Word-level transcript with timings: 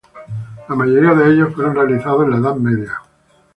La 0.67 0.73
mayoría 0.73 1.13
de 1.13 1.31
ellos 1.31 1.53
fueron 1.53 1.75
realizados 1.75 2.23
en 2.25 2.31
la 2.31 2.37
Edad 2.37 2.55
Media. 2.55 3.01